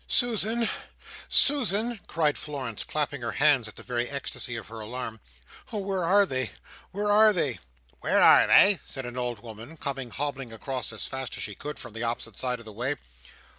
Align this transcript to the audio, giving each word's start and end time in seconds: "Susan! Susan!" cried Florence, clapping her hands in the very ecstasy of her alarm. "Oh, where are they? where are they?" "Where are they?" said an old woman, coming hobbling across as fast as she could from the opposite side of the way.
"Susan! 0.07 0.67
Susan!" 1.29 1.99
cried 2.07 2.35
Florence, 2.35 2.83
clapping 2.83 3.21
her 3.21 3.33
hands 3.33 3.67
in 3.67 3.73
the 3.75 3.83
very 3.83 4.09
ecstasy 4.09 4.55
of 4.55 4.65
her 4.67 4.79
alarm. 4.79 5.19
"Oh, 5.71 5.77
where 5.77 6.03
are 6.03 6.25
they? 6.25 6.49
where 6.89 7.11
are 7.11 7.31
they?" 7.31 7.59
"Where 7.99 8.19
are 8.19 8.47
they?" 8.47 8.79
said 8.83 9.05
an 9.05 9.15
old 9.15 9.43
woman, 9.43 9.77
coming 9.77 10.09
hobbling 10.09 10.51
across 10.51 10.91
as 10.91 11.05
fast 11.05 11.37
as 11.37 11.43
she 11.43 11.53
could 11.53 11.77
from 11.77 11.93
the 11.93 12.01
opposite 12.01 12.35
side 12.35 12.57
of 12.57 12.65
the 12.65 12.73
way. 12.73 12.95